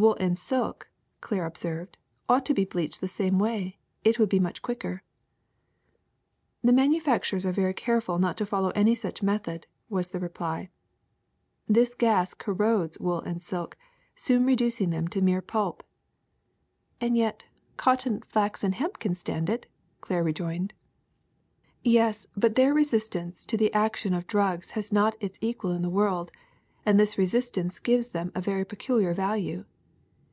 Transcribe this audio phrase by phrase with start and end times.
[0.00, 0.88] "Wool and silk,"
[1.20, 3.70] Claire observed, "ought to be bleached that way
[4.02, 5.02] too: it would be much quicker."
[6.62, 10.70] "The manufacturers are very careful not to fol low any such method," was the reply.
[11.66, 13.76] "This gas corrodes wool and silk,
[14.14, 15.82] soon reducing them to a mere pulp.
[17.00, 17.44] ''58 THE SECRET OF EVERYDAY THINGS *^And yet
[17.76, 19.66] cotton, flax, and hemp can stand it,^'
[20.00, 20.72] Claire rejoined.
[21.82, 25.90] *'Yes, but their resistance to the action of drugs has not its equal in the
[25.90, 26.30] world,
[26.86, 29.66] and this resistance gives them a very peculiar value.